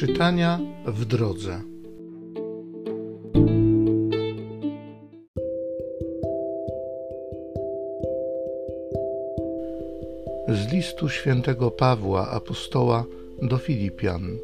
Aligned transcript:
Czytania 0.00 0.60
w 0.86 1.04
drodze. 1.04 1.60
Z 10.48 10.72
listu 10.72 11.08
świętego 11.08 11.70
Pawła 11.70 12.30
apostoła 12.30 13.04
do 13.42 13.58
Filipian. 13.58 14.38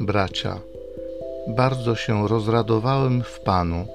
Bracia, 0.00 0.60
bardzo 1.48 1.94
się 1.94 2.28
rozradowałem 2.28 3.22
w 3.22 3.40
Panu, 3.40 3.86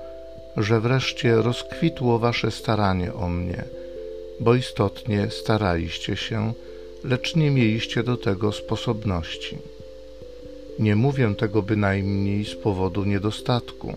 że 0.57 0.80
wreszcie 0.80 1.36
rozkwitło 1.36 2.20
wasze 2.20 2.52
staranie 2.52 3.14
o 3.14 3.30
mnie, 3.30 3.64
bo 4.39 4.55
istotnie 4.55 5.28
staraliście 5.30 6.15
się, 6.15 6.54
lecz 7.04 7.36
nie 7.36 7.51
mieliście 7.51 8.04
do 8.04 8.18
tego 8.18 8.51
sposobności. 8.51 9.76
Nie 10.79 10.95
mówię 10.95 11.36
tego 11.36 11.61
bynajmniej 11.61 12.45
z 12.45 12.55
powodu 12.55 13.04
niedostatku. 13.04 13.95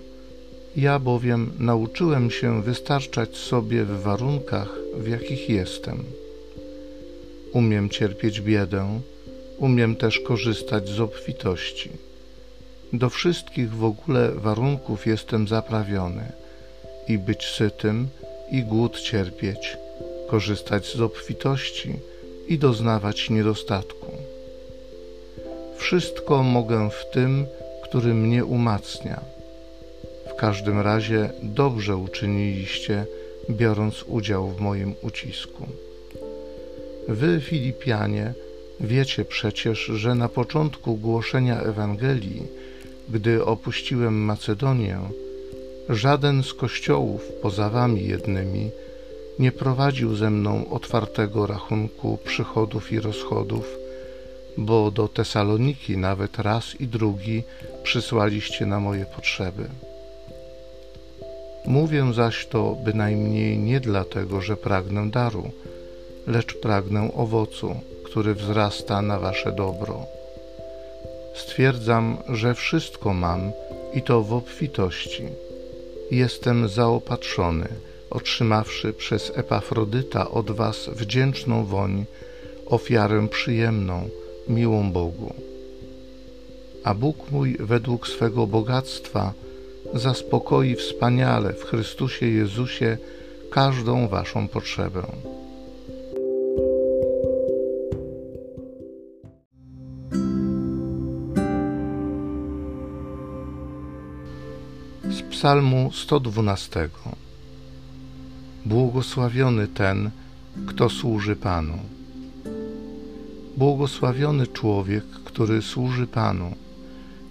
Ja 0.76 0.98
bowiem 0.98 1.52
nauczyłem 1.58 2.30
się 2.30 2.62
wystarczać 2.62 3.36
sobie 3.36 3.84
w 3.84 4.02
warunkach, 4.02 4.68
w 4.96 5.08
jakich 5.08 5.48
jestem. 5.48 6.04
Umiem 7.52 7.88
cierpieć 7.88 8.40
biedę, 8.40 9.00
umiem 9.58 9.96
też 9.96 10.20
korzystać 10.20 10.88
z 10.88 11.00
obfitości. 11.00 11.90
Do 12.92 13.10
wszystkich 13.10 13.74
w 13.74 13.84
ogóle 13.84 14.30
warunków 14.30 15.06
jestem 15.06 15.48
zaprawiony 15.48 16.32
i 17.08 17.18
być 17.18 17.46
sytym, 17.46 18.08
i 18.50 18.62
głód 18.62 19.00
cierpieć, 19.00 19.76
korzystać 20.28 20.86
z 20.86 21.00
obfitości 21.00 21.92
i 22.48 22.58
doznawać 22.58 23.30
niedostatku. 23.30 24.09
Wszystko 25.90 26.42
mogę 26.42 26.90
w 26.90 27.10
tym, 27.10 27.46
który 27.84 28.14
mnie 28.14 28.44
umacnia. 28.44 29.20
W 30.32 30.40
każdym 30.40 30.80
razie 30.80 31.30
dobrze 31.42 31.96
uczyniliście, 31.96 33.06
biorąc 33.50 34.02
udział 34.02 34.48
w 34.48 34.60
moim 34.60 34.94
ucisku. 35.02 35.66
Wy, 37.08 37.40
Filipianie, 37.40 38.34
wiecie 38.80 39.24
przecież, 39.24 39.78
że 39.78 40.14
na 40.14 40.28
początku 40.28 40.96
głoszenia 40.96 41.60
Ewangelii, 41.60 42.42
gdy 43.08 43.44
opuściłem 43.44 44.14
Macedonię, 44.14 44.98
żaden 45.88 46.42
z 46.42 46.54
kościołów 46.54 47.22
poza 47.42 47.70
wami 47.70 48.04
jednymi 48.06 48.70
nie 49.38 49.52
prowadził 49.52 50.16
ze 50.16 50.30
mną 50.30 50.70
otwartego 50.70 51.46
rachunku 51.46 52.18
przychodów 52.24 52.92
i 52.92 53.00
rozchodów, 53.00 53.79
bo 54.56 54.90
do 54.90 55.08
Tesaloniki 55.08 55.96
nawet 55.96 56.38
raz 56.38 56.80
i 56.80 56.86
drugi 56.86 57.42
przysłaliście 57.82 58.66
na 58.66 58.80
moje 58.80 59.06
potrzeby. 59.06 59.68
Mówię 61.66 62.12
zaś 62.12 62.46
to 62.46 62.76
bynajmniej 62.84 63.58
nie 63.58 63.80
dlatego, 63.80 64.40
że 64.40 64.56
pragnę 64.56 65.10
daru, 65.10 65.50
lecz 66.26 66.60
pragnę 66.60 67.10
owocu, 67.14 67.76
który 68.04 68.34
wzrasta 68.34 69.02
na 69.02 69.18
wasze 69.18 69.52
dobro. 69.52 70.06
Stwierdzam, 71.34 72.16
że 72.28 72.54
wszystko 72.54 73.14
mam 73.14 73.52
i 73.94 74.02
to 74.02 74.22
w 74.22 74.32
obfitości. 74.32 75.22
Jestem 76.10 76.68
zaopatrzony, 76.68 77.68
otrzymawszy 78.10 78.92
przez 78.92 79.32
Epafrodyta 79.34 80.30
od 80.30 80.50
was 80.50 80.90
wdzięczną 80.92 81.64
woń, 81.64 82.04
ofiarę 82.66 83.28
przyjemną, 83.28 84.08
miłą 84.50 84.92
Bogu. 84.92 85.34
A 86.84 86.94
Bóg 86.94 87.30
mój 87.30 87.56
według 87.60 88.08
swego 88.08 88.46
bogactwa 88.46 89.32
zaspokoi 89.94 90.76
wspaniale 90.76 91.52
w 91.52 91.64
Chrystusie 91.64 92.26
Jezusie 92.26 92.98
każdą 93.50 94.08
waszą 94.08 94.48
potrzebę. 94.48 95.02
Z 105.10 105.22
Psalmu 105.30 105.90
112 105.92 106.88
Błogosławiony 108.66 109.68
ten, 109.68 110.10
kto 110.66 110.88
służy 110.88 111.36
Panu. 111.36 111.99
Błogosławiony 113.60 114.46
człowiek, 114.46 115.04
który 115.24 115.62
służy 115.62 116.06
Panu 116.06 116.54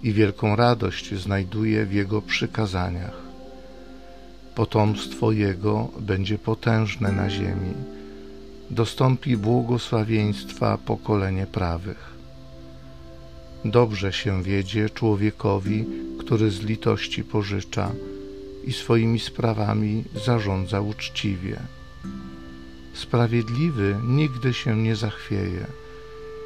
i 0.04 0.14
wielką 0.14 0.56
radość 0.56 1.14
znajduje 1.14 1.86
w 1.86 1.94
Jego 1.94 2.22
przykazaniach. 2.22 3.22
Potomstwo 4.56 5.32
Jego 5.32 5.88
będzie 6.00 6.38
potężne 6.38 7.12
na 7.12 7.30
ziemi, 7.30 7.74
dostąpi 8.70 9.38
błogosławieństwa 9.38 10.78
pokolenie 10.78 11.46
prawych. 11.46 12.14
Dobrze 13.66 14.14
się 14.14 14.44
wiedzie 14.44 14.90
człowiekowi, 14.90 15.86
który 16.20 16.52
z 16.52 16.62
litości 16.62 17.24
pożycza 17.24 17.92
i 18.66 18.74
swoimi 18.74 19.20
sprawami 19.20 20.04
zarządza 20.26 20.82
uczciwie. 20.82 21.60
Sprawiedliwy 22.94 23.96
nigdy 24.04 24.54
się 24.54 24.78
nie 24.78 24.96
zachwieje 24.96 25.89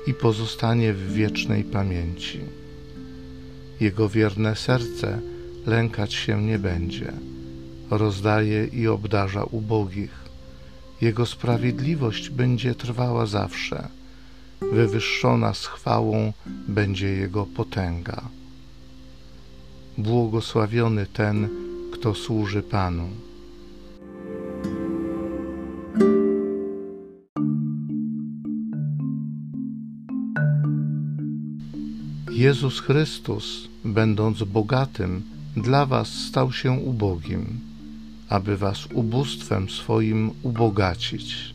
i 0.07 0.13
pozostanie 0.13 0.93
w 0.93 1.13
wiecznej 1.13 1.63
pamięci. 1.63 2.39
Jego 3.79 4.09
wierne 4.09 4.55
serce 4.55 5.19
lękać 5.65 6.13
się 6.13 6.43
nie 6.43 6.59
będzie, 6.59 7.13
rozdaje 7.91 8.65
i 8.65 8.87
obdarza 8.87 9.43
ubogich. 9.43 10.23
Jego 11.01 11.25
sprawiedliwość 11.25 12.29
będzie 12.29 12.75
trwała 12.75 13.25
zawsze, 13.25 13.87
wywyższona 14.71 15.53
z 15.53 15.65
chwałą 15.65 16.33
będzie 16.67 17.07
Jego 17.07 17.45
potęga. 17.45 18.21
Błogosławiony 19.97 21.05
ten, 21.05 21.49
kto 21.93 22.15
służy 22.15 22.61
Panu. 22.61 23.09
Jezus 32.35 32.79
Chrystus, 32.79 33.67
będąc 33.85 34.43
bogatym, 34.43 35.21
dla 35.57 35.85
was 35.85 36.07
stał 36.07 36.51
się 36.51 36.71
ubogim, 36.71 37.59
aby 38.29 38.57
was 38.57 38.87
ubóstwem 38.93 39.69
swoim 39.69 40.31
ubogacić. 40.43 41.53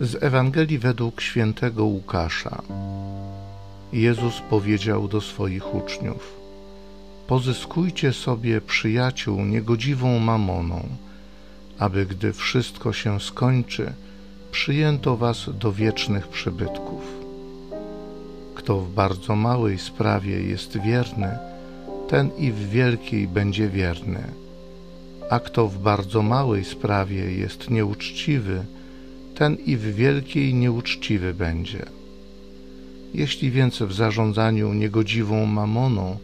Z 0.00 0.22
Ewangelii 0.22 0.78
według 0.78 1.20
świętego 1.20 1.84
Łukasza. 1.84 2.62
Jezus 3.92 4.40
powiedział 4.50 5.08
do 5.08 5.20
swoich 5.20 5.74
uczniów: 5.74 6.45
Pozyskujcie 7.26 8.12
sobie 8.12 8.60
przyjaciół 8.60 9.44
niegodziwą 9.44 10.18
mamoną, 10.18 10.88
aby 11.78 12.06
gdy 12.06 12.32
wszystko 12.32 12.92
się 12.92 13.20
skończy, 13.20 13.92
przyjęto 14.52 15.16
was 15.16 15.50
do 15.58 15.72
wiecznych 15.72 16.28
przybytków. 16.28 17.02
Kto 18.54 18.80
w 18.80 18.90
bardzo 18.90 19.36
małej 19.36 19.78
sprawie 19.78 20.42
jest 20.42 20.78
wierny, 20.80 21.38
ten 22.08 22.30
i 22.38 22.52
w 22.52 22.70
wielkiej 22.70 23.28
będzie 23.28 23.68
wierny, 23.68 24.22
a 25.30 25.40
kto 25.40 25.68
w 25.68 25.78
bardzo 25.78 26.22
małej 26.22 26.64
sprawie 26.64 27.32
jest 27.32 27.70
nieuczciwy, 27.70 28.64
ten 29.34 29.54
i 29.54 29.76
w 29.76 29.94
wielkiej 29.94 30.54
nieuczciwy 30.54 31.34
będzie. 31.34 31.86
Jeśli 33.14 33.50
więc 33.50 33.82
w 33.82 33.92
zarządzaniu 33.92 34.74
niegodziwą 34.74 35.46
mamoną 35.46 36.18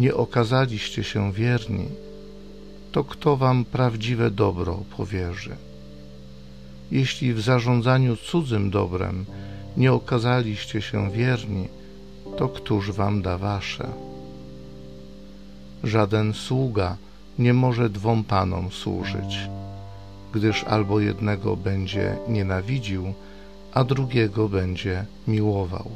nie 0.00 0.14
okazaliście 0.14 1.04
się 1.04 1.32
wierni, 1.32 1.88
to 2.92 3.04
kto 3.04 3.36
wam 3.36 3.64
prawdziwe 3.64 4.30
dobro 4.30 4.82
powierzy? 4.96 5.56
Jeśli 6.90 7.34
w 7.34 7.40
zarządzaniu 7.40 8.16
cudzym 8.16 8.70
dobrem 8.70 9.24
nie 9.76 9.92
okazaliście 9.92 10.82
się 10.82 11.10
wierni, 11.10 11.68
to 12.38 12.48
któż 12.48 12.92
wam 12.92 13.22
da 13.22 13.38
wasze? 13.38 13.88
Żaden 15.84 16.34
sługa 16.34 16.96
nie 17.38 17.54
może 17.54 17.90
dwom 17.90 18.24
panom 18.24 18.70
służyć 18.70 19.38
gdyż 20.34 20.64
albo 20.64 21.00
jednego 21.00 21.56
będzie 21.56 22.16
nienawidził, 22.28 23.14
a 23.74 23.84
drugiego 23.84 24.48
będzie 24.48 25.04
miłował, 25.28 25.90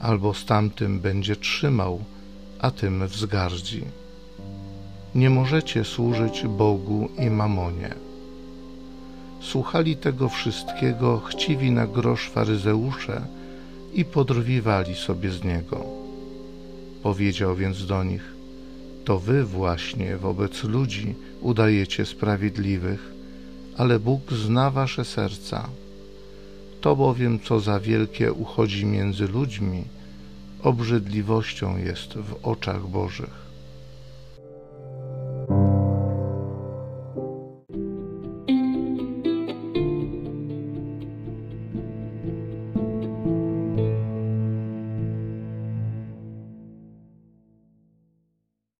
albo 0.00 0.34
z 0.34 0.44
tamtym 0.44 1.00
będzie 1.00 1.36
trzymał, 1.36 2.04
a 2.64 2.70
tym 2.70 3.06
wzgardzi. 3.06 3.84
Nie 5.14 5.30
możecie 5.30 5.84
służyć 5.84 6.42
Bogu 6.46 7.08
i 7.18 7.30
mamonie. 7.30 7.94
Słuchali 9.40 9.96
tego 9.96 10.28
wszystkiego 10.28 11.20
chciwi 11.20 11.70
na 11.70 11.86
grosz 11.86 12.28
faryzeusze 12.28 13.26
i 13.94 14.04
podrwiwali 14.04 14.94
sobie 14.94 15.30
z 15.30 15.44
niego. 15.44 15.84
Powiedział 17.02 17.56
więc 17.56 17.86
do 17.86 18.04
nich: 18.04 18.34
To 19.04 19.18
wy 19.18 19.44
właśnie 19.44 20.16
wobec 20.16 20.64
ludzi 20.64 21.14
udajecie 21.40 22.06
sprawiedliwych, 22.06 23.12
ale 23.76 23.98
Bóg 23.98 24.32
zna 24.32 24.70
wasze 24.70 25.04
serca. 25.04 25.68
To 26.80 26.96
bowiem, 26.96 27.40
co 27.40 27.60
za 27.60 27.80
wielkie 27.80 28.32
uchodzi 28.32 28.86
między 28.86 29.28
ludźmi, 29.28 29.84
obrzydliwością 30.64 31.76
jest 31.76 32.14
w 32.14 32.34
oczach 32.42 32.86
Bożych. 32.86 33.43